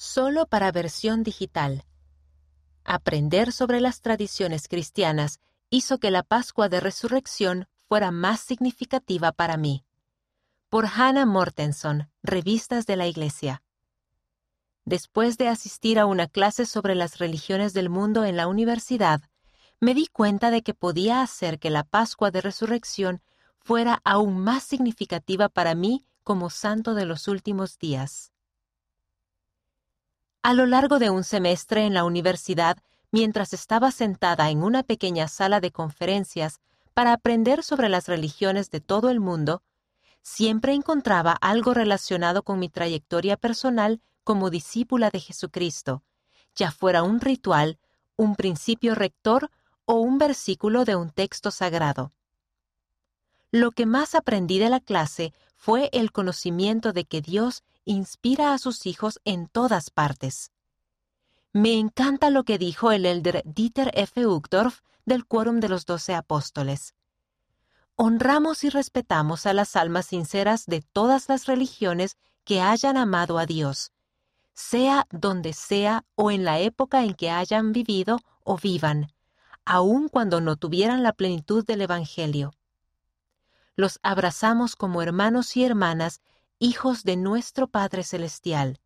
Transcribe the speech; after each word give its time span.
solo 0.00 0.46
para 0.46 0.72
versión 0.72 1.22
digital. 1.22 1.84
Aprender 2.84 3.52
sobre 3.52 3.82
las 3.82 4.00
tradiciones 4.00 4.66
cristianas 4.66 5.40
hizo 5.68 5.98
que 5.98 6.10
la 6.10 6.22
Pascua 6.22 6.70
de 6.70 6.80
Resurrección 6.80 7.68
fuera 7.86 8.10
más 8.10 8.40
significativa 8.40 9.30
para 9.30 9.58
mí. 9.58 9.84
Por 10.70 10.86
Hannah 10.86 11.26
Mortenson, 11.26 12.08
Revistas 12.22 12.86
de 12.86 12.96
la 12.96 13.08
Iglesia. 13.08 13.62
Después 14.86 15.36
de 15.36 15.48
asistir 15.48 15.98
a 15.98 16.06
una 16.06 16.28
clase 16.28 16.64
sobre 16.64 16.94
las 16.94 17.18
religiones 17.18 17.74
del 17.74 17.90
mundo 17.90 18.24
en 18.24 18.38
la 18.38 18.46
universidad, 18.46 19.20
me 19.80 19.92
di 19.92 20.06
cuenta 20.06 20.50
de 20.50 20.62
que 20.62 20.72
podía 20.72 21.20
hacer 21.20 21.58
que 21.58 21.68
la 21.68 21.84
Pascua 21.84 22.30
de 22.30 22.40
Resurrección 22.40 23.20
fuera 23.58 24.00
aún 24.02 24.38
más 24.38 24.62
significativa 24.62 25.50
para 25.50 25.74
mí 25.74 26.06
como 26.24 26.48
santo 26.48 26.94
de 26.94 27.04
los 27.04 27.28
últimos 27.28 27.78
días. 27.78 28.29
A 30.42 30.54
lo 30.54 30.64
largo 30.64 30.98
de 30.98 31.10
un 31.10 31.22
semestre 31.22 31.84
en 31.84 31.92
la 31.92 32.04
universidad, 32.04 32.78
mientras 33.12 33.52
estaba 33.52 33.90
sentada 33.90 34.48
en 34.48 34.62
una 34.62 34.82
pequeña 34.82 35.28
sala 35.28 35.60
de 35.60 35.70
conferencias 35.70 36.60
para 36.94 37.12
aprender 37.12 37.62
sobre 37.62 37.90
las 37.90 38.08
religiones 38.08 38.70
de 38.70 38.80
todo 38.80 39.10
el 39.10 39.20
mundo, 39.20 39.62
siempre 40.22 40.72
encontraba 40.72 41.32
algo 41.32 41.74
relacionado 41.74 42.42
con 42.42 42.58
mi 42.58 42.70
trayectoria 42.70 43.36
personal 43.36 44.00
como 44.24 44.48
discípula 44.48 45.10
de 45.10 45.20
Jesucristo, 45.20 46.04
ya 46.54 46.70
fuera 46.70 47.02
un 47.02 47.20
ritual, 47.20 47.78
un 48.16 48.34
principio 48.34 48.94
rector 48.94 49.50
o 49.84 49.96
un 49.96 50.16
versículo 50.16 50.86
de 50.86 50.96
un 50.96 51.10
texto 51.10 51.50
sagrado. 51.50 52.14
Lo 53.52 53.72
que 53.72 53.84
más 53.84 54.14
aprendí 54.14 54.58
de 54.58 54.70
la 54.70 54.80
clase 54.80 55.32
fue 55.56 55.90
el 55.92 56.12
conocimiento 56.12 56.92
de 56.92 57.04
que 57.04 57.20
Dios 57.20 57.64
inspira 57.84 58.54
a 58.54 58.58
sus 58.58 58.86
hijos 58.86 59.20
en 59.24 59.48
todas 59.48 59.90
partes. 59.90 60.52
Me 61.52 61.74
encanta 61.78 62.30
lo 62.30 62.44
que 62.44 62.58
dijo 62.58 62.92
el 62.92 63.04
elder 63.04 63.42
Dieter 63.44 63.90
F. 63.94 64.24
Uchtdorf 64.24 64.82
del 65.04 65.26
Quórum 65.26 65.58
de 65.58 65.68
los 65.68 65.84
Doce 65.84 66.14
Apóstoles. 66.14 66.94
Honramos 67.96 68.62
y 68.62 68.70
respetamos 68.70 69.46
a 69.46 69.52
las 69.52 69.74
almas 69.74 70.06
sinceras 70.06 70.66
de 70.66 70.80
todas 70.80 71.28
las 71.28 71.46
religiones 71.46 72.16
que 72.44 72.60
hayan 72.60 72.96
amado 72.96 73.38
a 73.38 73.46
Dios, 73.46 73.90
sea 74.54 75.06
donde 75.10 75.52
sea 75.52 76.04
o 76.14 76.30
en 76.30 76.44
la 76.44 76.60
época 76.60 77.02
en 77.02 77.14
que 77.14 77.30
hayan 77.30 77.72
vivido 77.72 78.20
o 78.44 78.56
vivan, 78.56 79.12
aun 79.64 80.08
cuando 80.08 80.40
no 80.40 80.56
tuvieran 80.56 81.02
la 81.02 81.12
plenitud 81.12 81.64
del 81.66 81.82
Evangelio. 81.82 82.54
Los 83.76 83.98
abrazamos 84.02 84.76
como 84.76 85.02
hermanos 85.02 85.56
y 85.56 85.64
hermanas, 85.64 86.20
hijos 86.58 87.04
de 87.04 87.16
nuestro 87.16 87.68
Padre 87.68 88.04
Celestial. 88.04 88.80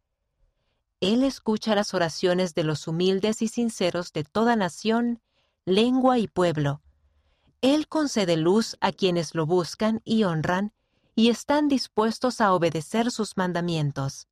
Él 1.01 1.23
escucha 1.23 1.75
las 1.75 1.93
oraciones 1.93 2.55
de 2.55 2.65
los 2.65 2.87
humildes 2.89 3.43
y 3.43 3.49
sinceros 3.49 4.13
de 4.13 4.25
toda 4.25 4.57
nación, 4.57 5.21
lengua 5.65 6.19
y 6.19 6.29
pueblo. 6.29 6.81
Él 7.61 7.89
concede 7.89 8.37
luz 8.37 8.77
a 8.81 8.93
quienes 8.93 9.35
lo 9.35 9.47
buscan 9.47 10.01
y 10.05 10.25
honran, 10.25 10.73
y 11.15 11.31
están 11.31 11.69
dispuestos 11.69 12.41
a 12.41 12.53
obedecer 12.53 13.11
sus 13.11 13.37
mandamientos. 13.37 14.29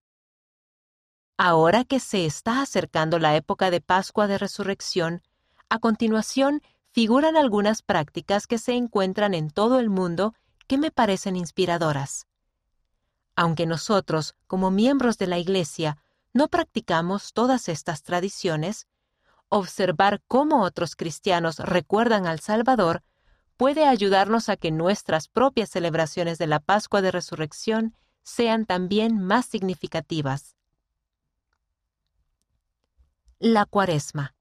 Ahora 1.36 1.84
que 1.84 1.98
se 2.00 2.26
está 2.26 2.62
acercando 2.62 3.18
la 3.18 3.36
época 3.36 3.70
de 3.70 3.80
Pascua 3.80 4.26
de 4.26 4.38
Resurrección, 4.38 5.22
a 5.68 5.78
continuación 5.78 6.62
figuran 6.90 7.36
algunas 7.36 7.82
prácticas 7.82 8.46
que 8.46 8.58
se 8.58 8.74
encuentran 8.74 9.34
en 9.34 9.50
todo 9.50 9.80
el 9.80 9.88
mundo 9.88 10.34
que 10.72 10.78
me 10.78 10.90
parecen 10.90 11.36
inspiradoras. 11.36 12.26
Aunque 13.36 13.66
nosotros, 13.66 14.34
como 14.46 14.70
miembros 14.70 15.18
de 15.18 15.26
la 15.26 15.36
Iglesia, 15.36 15.98
no 16.32 16.48
practicamos 16.48 17.34
todas 17.34 17.68
estas 17.68 18.02
tradiciones, 18.02 18.86
observar 19.50 20.22
cómo 20.28 20.62
otros 20.62 20.96
cristianos 20.96 21.58
recuerdan 21.58 22.26
al 22.26 22.40
Salvador 22.40 23.02
puede 23.58 23.84
ayudarnos 23.84 24.48
a 24.48 24.56
que 24.56 24.70
nuestras 24.70 25.28
propias 25.28 25.68
celebraciones 25.68 26.38
de 26.38 26.46
la 26.46 26.58
Pascua 26.58 27.02
de 27.02 27.10
Resurrección 27.10 27.94
sean 28.22 28.64
también 28.64 29.22
más 29.22 29.44
significativas. 29.44 30.56
La 33.38 33.66
Cuaresma. 33.66 34.34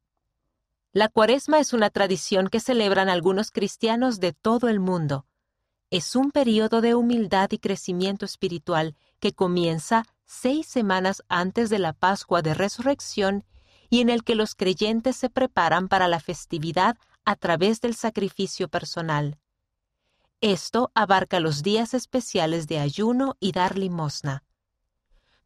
La 0.94 1.10
cuaresma 1.10 1.60
es 1.60 1.74
una 1.74 1.90
tradición 1.90 2.48
que 2.48 2.62
celebran 2.62 3.10
algunos 3.10 3.52
cristianos 3.52 4.22
de 4.22 4.32
todo 4.32 4.70
el 4.70 4.80
mundo. 4.80 5.26
Es 5.92 6.16
un 6.16 6.32
periodo 6.32 6.80
de 6.80 6.96
humildad 6.96 7.52
y 7.52 7.58
crecimiento 7.58 8.24
espiritual 8.24 8.96
que 9.20 9.34
comienza 9.34 10.06
seis 10.24 10.66
semanas 10.66 11.22
antes 11.28 11.70
de 11.70 11.80
la 11.80 11.92
Pascua 11.92 12.42
de 12.42 12.54
Resurrección 12.54 13.44
y 13.90 14.00
en 14.00 14.10
el 14.10 14.24
que 14.24 14.36
los 14.36 14.56
creyentes 14.56 15.18
se 15.18 15.30
preparan 15.30 15.90
para 15.90 16.08
la 16.08 16.22
festividad 16.22 16.98
a 17.26 17.36
través 17.36 17.82
del 17.82 17.94
sacrificio 17.94 18.70
personal. 18.70 19.38
Esto 20.40 20.94
abarca 20.96 21.42
los 21.42 21.62
días 21.62 21.94
especiales 21.94 22.68
de 22.68 22.80
ayuno 22.80 23.36
y 23.42 23.52
dar 23.52 23.78
limosna. 23.78 24.46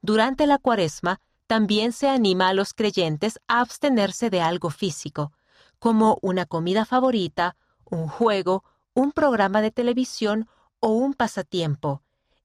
Durante 0.04 0.46
la 0.46 0.60
cuaresma 0.60 1.22
también 1.48 1.92
se 1.92 2.08
anima 2.08 2.50
a 2.50 2.54
los 2.54 2.76
creyentes 2.76 3.40
a 3.48 3.62
abstenerse 3.62 4.30
de 4.30 4.42
algo 4.42 4.70
físico, 4.70 5.34
como 5.80 6.20
una 6.22 6.46
comida 6.46 6.86
favorita, 6.86 7.56
un 7.84 8.08
juego, 8.08 8.64
un 8.96 9.12
programa 9.12 9.62
de 9.62 9.70
televisión 9.70 10.48
o 10.80 10.90
un 10.90 11.14
pasatiempo, 11.14 12.02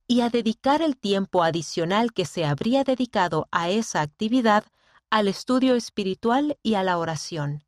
y 0.06 0.20
a 0.20 0.28
dedicar 0.28 0.82
el 0.82 0.98
tiempo 0.98 1.42
adicional 1.44 2.12
que 2.12 2.26
se 2.26 2.44
habría 2.44 2.84
dedicado 2.84 3.48
a 3.52 3.70
esa 3.70 4.02
actividad 4.02 4.64
al 5.08 5.28
estudio 5.28 5.76
espiritual 5.76 6.58
y 6.62 6.74
a 6.74 6.82
la 6.82 6.98
oración. 6.98 7.64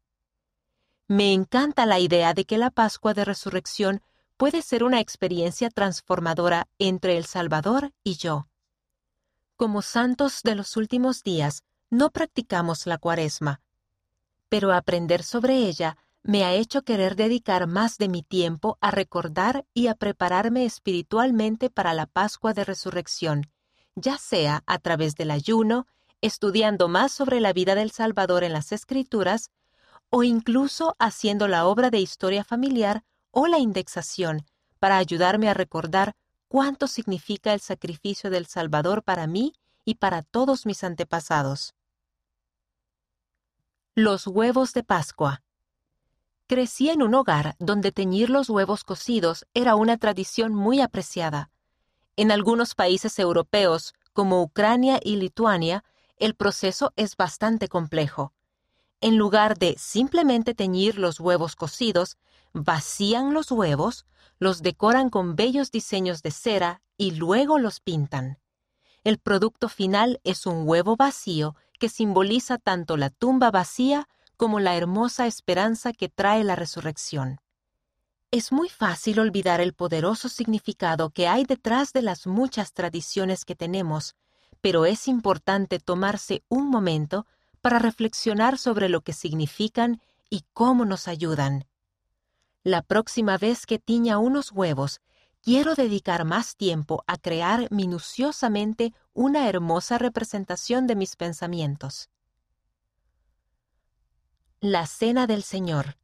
Me 1.06 1.32
encanta 1.32 1.86
la 1.86 2.00
idea 2.00 2.34
de 2.34 2.44
que 2.44 2.58
la 2.58 2.70
Pascua 2.70 3.14
de 3.14 3.24
Resurrección 3.24 4.02
puede 4.36 4.60
ser 4.62 4.82
una 4.82 4.98
experiencia 4.98 5.70
transformadora 5.70 6.66
entre 6.78 7.16
el 7.16 7.24
Salvador 7.24 7.92
y 8.02 8.16
yo. 8.16 8.48
Como 9.56 9.82
santos 9.82 10.42
de 10.42 10.56
los 10.56 10.76
últimos 10.76 11.22
días, 11.22 11.62
no 11.90 12.10
practicamos 12.10 12.86
la 12.86 12.98
cuaresma, 12.98 13.60
pero 14.48 14.72
aprender 14.72 15.22
sobre 15.22 15.58
ella 15.58 15.96
me 16.24 16.44
ha 16.44 16.52
hecho 16.52 16.82
querer 16.82 17.16
dedicar 17.16 17.66
más 17.66 17.98
de 17.98 18.08
mi 18.08 18.22
tiempo 18.22 18.78
a 18.80 18.90
recordar 18.90 19.66
y 19.74 19.88
a 19.88 19.94
prepararme 19.94 20.64
espiritualmente 20.64 21.68
para 21.68 21.94
la 21.94 22.06
Pascua 22.06 22.52
de 22.54 22.64
Resurrección, 22.64 23.50
ya 23.96 24.18
sea 24.18 24.62
a 24.66 24.78
través 24.78 25.16
del 25.16 25.30
ayuno, 25.30 25.86
estudiando 26.20 26.88
más 26.88 27.12
sobre 27.12 27.40
la 27.40 27.52
vida 27.52 27.74
del 27.74 27.90
Salvador 27.90 28.44
en 28.44 28.52
las 28.52 28.70
Escrituras, 28.70 29.50
o 30.10 30.22
incluso 30.22 30.94
haciendo 30.98 31.48
la 31.48 31.66
obra 31.66 31.90
de 31.90 31.98
historia 31.98 32.44
familiar 32.44 33.02
o 33.30 33.46
la 33.46 33.58
indexación 33.58 34.44
para 34.78 34.98
ayudarme 34.98 35.48
a 35.48 35.54
recordar 35.54 36.14
cuánto 36.48 36.86
significa 36.86 37.54
el 37.54 37.60
sacrificio 37.60 38.30
del 38.30 38.46
Salvador 38.46 39.02
para 39.02 39.26
mí 39.26 39.54
y 39.84 39.96
para 39.96 40.22
todos 40.22 40.66
mis 40.66 40.84
antepasados. 40.84 41.74
Los 43.94 44.26
huevos 44.26 44.72
de 44.74 44.84
Pascua. 44.84 45.42
Crecí 46.52 46.90
en 46.90 47.00
un 47.00 47.14
hogar 47.14 47.56
donde 47.60 47.92
teñir 47.92 48.28
los 48.28 48.50
huevos 48.50 48.84
cocidos 48.84 49.46
era 49.54 49.74
una 49.74 49.96
tradición 49.96 50.54
muy 50.54 50.82
apreciada. 50.82 51.48
En 52.14 52.30
algunos 52.30 52.74
países 52.74 53.18
europeos, 53.18 53.94
como 54.12 54.42
Ucrania 54.42 55.00
y 55.02 55.16
Lituania, 55.16 55.82
el 56.18 56.34
proceso 56.34 56.92
es 56.94 57.16
bastante 57.16 57.68
complejo. 57.68 58.34
En 59.00 59.16
lugar 59.16 59.56
de 59.56 59.76
simplemente 59.78 60.52
teñir 60.52 60.98
los 60.98 61.20
huevos 61.20 61.56
cocidos, 61.56 62.18
vacían 62.52 63.32
los 63.32 63.50
huevos, 63.50 64.04
los 64.38 64.60
decoran 64.60 65.08
con 65.08 65.36
bellos 65.36 65.70
diseños 65.70 66.20
de 66.20 66.32
cera 66.32 66.82
y 66.98 67.12
luego 67.12 67.58
los 67.58 67.80
pintan. 67.80 68.38
El 69.04 69.16
producto 69.16 69.70
final 69.70 70.20
es 70.22 70.44
un 70.44 70.68
huevo 70.68 70.96
vacío 70.96 71.56
que 71.78 71.88
simboliza 71.88 72.58
tanto 72.58 72.98
la 72.98 73.08
tumba 73.08 73.50
vacía 73.50 74.06
como 74.42 74.58
la 74.58 74.74
hermosa 74.74 75.28
esperanza 75.28 75.92
que 75.92 76.08
trae 76.08 76.42
la 76.42 76.56
resurrección. 76.56 77.40
Es 78.32 78.50
muy 78.50 78.68
fácil 78.68 79.20
olvidar 79.20 79.60
el 79.60 79.72
poderoso 79.72 80.28
significado 80.28 81.10
que 81.10 81.28
hay 81.28 81.44
detrás 81.44 81.92
de 81.92 82.02
las 82.02 82.26
muchas 82.26 82.72
tradiciones 82.72 83.44
que 83.44 83.54
tenemos, 83.54 84.16
pero 84.60 84.84
es 84.84 85.06
importante 85.06 85.78
tomarse 85.78 86.42
un 86.48 86.68
momento 86.70 87.24
para 87.60 87.78
reflexionar 87.78 88.58
sobre 88.58 88.88
lo 88.88 89.02
que 89.02 89.12
significan 89.12 90.02
y 90.28 90.44
cómo 90.52 90.84
nos 90.84 91.06
ayudan. 91.06 91.68
La 92.64 92.82
próxima 92.82 93.38
vez 93.38 93.64
que 93.64 93.78
tiña 93.78 94.18
unos 94.18 94.50
huevos, 94.50 95.00
quiero 95.40 95.76
dedicar 95.76 96.24
más 96.24 96.56
tiempo 96.56 97.04
a 97.06 97.16
crear 97.16 97.68
minuciosamente 97.70 98.92
una 99.14 99.48
hermosa 99.48 99.98
representación 99.98 100.88
de 100.88 100.96
mis 100.96 101.14
pensamientos. 101.14 102.08
La 104.64 104.86
Cena 104.86 105.26
del 105.26 105.42
Señor. 105.42 105.96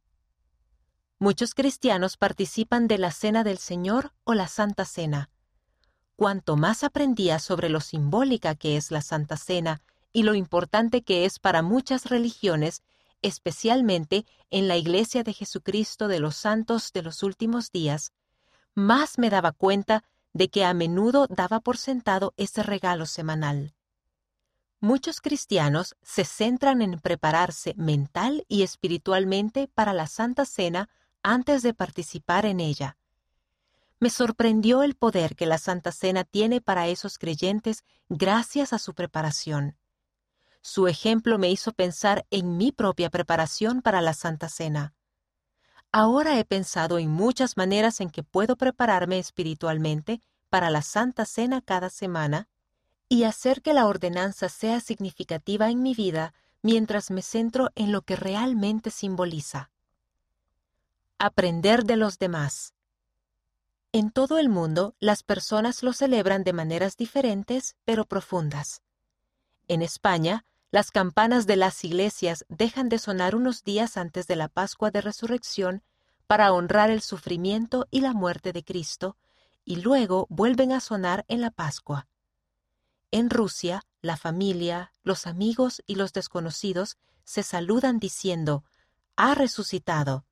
Muchos 1.17 1.53
cristianos 1.53 2.17
participan 2.17 2.89
de 2.89 2.97
la 2.97 3.11
Cena 3.13 3.45
del 3.45 3.57
Señor 3.57 4.11
o 4.25 4.33
la 4.33 4.49
Santa 4.49 4.83
Cena. 4.83 5.29
Cuanto 6.17 6.57
más 6.57 6.83
aprendía 6.83 7.39
sobre 7.39 7.69
lo 7.69 7.79
simbólica 7.79 8.55
que 8.55 8.75
es 8.75 8.91
la 8.91 9.01
Santa 9.01 9.37
Cena 9.37 9.81
y 10.11 10.23
lo 10.23 10.35
importante 10.35 11.03
que 11.03 11.23
es 11.23 11.39
para 11.39 11.61
muchas 11.61 12.09
religiones, 12.09 12.83
especialmente 13.21 14.25
en 14.49 14.67
la 14.67 14.75
Iglesia 14.75 15.23
de 15.23 15.31
Jesucristo 15.31 16.09
de 16.09 16.19
los 16.19 16.35
Santos 16.35 16.91
de 16.91 17.03
los 17.03 17.23
Últimos 17.23 17.71
Días, 17.71 18.11
más 18.75 19.17
me 19.17 19.29
daba 19.29 19.53
cuenta 19.53 20.03
de 20.33 20.49
que 20.49 20.65
a 20.65 20.73
menudo 20.73 21.27
daba 21.27 21.61
por 21.61 21.77
sentado 21.77 22.33
ese 22.35 22.61
regalo 22.61 23.05
semanal. 23.05 23.73
Muchos 24.81 25.19
cristianos 25.19 25.97
se 26.01 26.23
centran 26.23 26.81
en 26.81 26.99
prepararse 26.99 27.73
mental 27.75 28.45
y 28.47 28.63
espiritualmente 28.63 29.67
para 29.67 29.91
la 29.91 30.07
Santa 30.07 30.45
Cena 30.45 30.89
antes 31.21 31.63
de 31.63 31.73
participar 31.73 32.45
en 32.45 32.61
ella. 32.61 32.97
Me 33.99 34.09
sorprendió 34.09 34.83
el 34.83 34.95
poder 34.95 35.35
que 35.35 35.45
la 35.45 35.57
Santa 35.57 35.91
Cena 35.91 36.23
tiene 36.23 36.61
para 36.61 36.87
esos 36.87 37.17
creyentes 37.17 37.83
gracias 38.07 38.71
a 38.71 38.79
su 38.79 38.93
preparación. 38.93 39.75
Su 40.61 40.87
ejemplo 40.87 41.37
me 41.37 41.49
hizo 41.51 41.73
pensar 41.73 42.25
en 42.31 42.55
mi 42.55 42.71
propia 42.71 43.09
preparación 43.09 43.81
para 43.81 43.99
la 43.99 44.13
Santa 44.13 44.47
Cena. 44.47 44.93
Ahora 45.91 46.39
he 46.39 46.45
pensado 46.45 46.99
en 46.99 47.09
muchas 47.09 47.57
maneras 47.57 47.99
en 47.99 48.09
que 48.09 48.23
puedo 48.23 48.55
prepararme 48.55 49.19
espiritualmente 49.19 50.21
para 50.49 50.69
la 50.69 50.81
Santa 50.81 51.25
Cena 51.25 51.61
cada 51.61 51.89
semana 51.89 52.47
y 53.09 53.23
hacer 53.23 53.63
que 53.63 53.73
la 53.73 53.87
ordenanza 53.87 54.47
sea 54.49 54.79
significativa 54.79 55.69
en 55.71 55.81
mi 55.81 55.95
vida 55.95 56.33
mientras 56.61 57.09
me 57.09 57.23
centro 57.23 57.71
en 57.75 57.91
lo 57.91 58.03
que 58.03 58.15
realmente 58.15 58.91
simboliza. 58.91 59.71
Aprender 61.17 61.85
de 61.85 61.97
los 61.97 62.19
demás. 62.19 62.75
En 63.91 64.11
todo 64.11 64.37
el 64.37 64.49
mundo, 64.49 64.95
las 64.99 65.23
personas 65.23 65.81
lo 65.81 65.93
celebran 65.93 66.43
de 66.43 66.53
maneras 66.53 66.95
diferentes 66.95 67.75
pero 67.83 68.05
profundas. 68.05 68.83
En 69.67 69.81
España, 69.81 70.45
las 70.69 70.91
campanas 70.91 71.47
de 71.47 71.55
las 71.55 71.83
iglesias 71.83 72.45
dejan 72.47 72.89
de 72.89 72.99
sonar 72.99 73.35
unos 73.35 73.63
días 73.63 73.97
antes 73.97 74.27
de 74.27 74.35
la 74.35 74.47
Pascua 74.47 74.91
de 74.91 75.01
Resurrección 75.01 75.81
para 76.27 76.53
honrar 76.53 76.91
el 76.91 77.01
sufrimiento 77.01 77.87
y 77.89 78.01
la 78.01 78.13
muerte 78.13 78.53
de 78.53 78.63
Cristo, 78.63 79.17
y 79.65 79.77
luego 79.77 80.27
vuelven 80.29 80.71
a 80.71 80.79
sonar 80.79 81.25
en 81.27 81.41
la 81.41 81.49
Pascua. 81.49 82.07
En 83.11 83.29
Rusia, 83.29 83.83
la 84.01 84.17
familia, 84.17 84.91
los 85.03 85.25
amigos 85.25 85.81
y 85.87 85.95
los 85.95 86.13
desconocidos 86.13 86.97
se 87.23 87.41
saludan 87.43 87.99
diciendo, 87.99 88.63
ha 89.15 89.33
resucitado, 89.33 90.25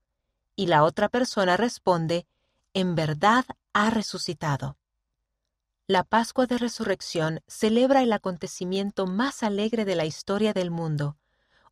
y 0.56 0.68
la 0.68 0.84
otra 0.84 1.10
persona 1.10 1.58
responde, 1.58 2.28
en 2.74 2.96
verdad 2.96 3.46
ha 3.74 3.90
resucitado. 3.90 4.78
La 5.88 6.04
Pascua 6.04 6.46
de 6.46 6.58
Resurrección 6.58 7.42
celebra 7.48 8.04
el 8.04 8.14
acontecimiento 8.14 9.08
más 9.08 9.42
alegre 9.42 9.86
de 9.86 9.96
la 9.96 10.06
historia 10.06 10.54
del 10.54 10.70
mundo, 10.70 11.18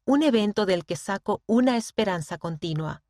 un 0.06 0.24
evento 0.24 0.66
del 0.66 0.86
que 0.86 0.96
saco 0.96 1.44
una 1.46 1.78
esperanza 1.78 2.38
continua. 2.38 3.04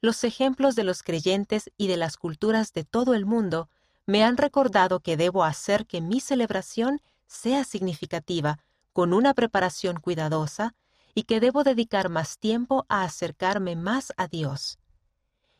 Los 0.00 0.24
ejemplos 0.24 0.76
de 0.76 0.84
los 0.84 1.02
creyentes 1.02 1.70
y 1.76 1.88
de 1.88 1.96
las 1.96 2.16
culturas 2.16 2.72
de 2.72 2.84
todo 2.84 3.14
el 3.14 3.26
mundo 3.26 3.68
me 4.06 4.24
han 4.24 4.36
recordado 4.36 5.00
que 5.00 5.16
debo 5.16 5.44
hacer 5.44 5.86
que 5.86 6.00
mi 6.00 6.20
celebración 6.20 7.02
sea 7.28 7.62
significativa, 7.62 8.58
con 8.92 9.12
una 9.12 9.34
preparación 9.34 10.00
cuidadosa, 10.00 10.74
y 11.14 11.24
que 11.24 11.40
debo 11.40 11.62
dedicar 11.62 12.08
más 12.08 12.38
tiempo 12.38 12.86
a 12.88 13.04
acercarme 13.04 13.76
más 13.76 14.12
a 14.16 14.26
Dios. 14.26 14.78